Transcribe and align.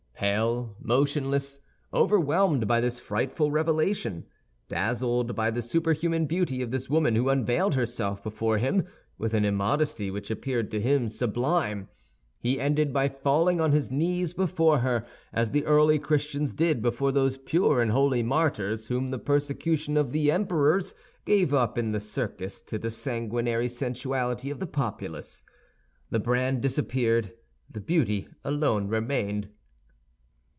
Pale, 0.21 0.75
motionless, 0.79 1.61
overwhelmed 1.91 2.67
by 2.67 2.79
this 2.79 2.99
frightful 2.99 3.49
revelation, 3.49 4.27
dazzled 4.69 5.35
by 5.35 5.49
the 5.49 5.63
superhuman 5.63 6.27
beauty 6.27 6.61
of 6.61 6.69
this 6.69 6.87
woman 6.87 7.15
who 7.15 7.27
unveiled 7.29 7.73
herself 7.73 8.21
before 8.21 8.59
him 8.59 8.85
with 9.17 9.33
an 9.33 9.43
immodesty 9.45 10.11
which 10.11 10.29
appeared 10.29 10.69
to 10.69 10.79
him 10.79 11.09
sublime, 11.09 11.87
he 12.39 12.59
ended 12.59 12.93
by 12.93 13.09
falling 13.09 13.59
on 13.59 13.71
his 13.71 13.89
knees 13.89 14.31
before 14.35 14.77
her 14.81 15.07
as 15.33 15.49
the 15.49 15.65
early 15.65 15.97
Christians 15.97 16.53
did 16.53 16.83
before 16.83 17.11
those 17.11 17.37
pure 17.39 17.81
and 17.81 17.89
holy 17.89 18.21
martyrs 18.21 18.89
whom 18.89 19.09
the 19.09 19.17
persecution 19.17 19.97
of 19.97 20.11
the 20.11 20.29
emperors 20.29 20.93
gave 21.25 21.51
up 21.51 21.79
in 21.79 21.93
the 21.93 21.99
circus 21.99 22.61
to 22.61 22.77
the 22.77 22.91
sanguinary 22.91 23.67
sensuality 23.67 24.51
of 24.51 24.59
the 24.59 24.67
populace. 24.67 25.41
The 26.11 26.19
brand 26.19 26.61
disappeared; 26.61 27.33
the 27.67 27.81
beauty 27.81 28.27
alone 28.45 28.87
remained. 28.87 29.49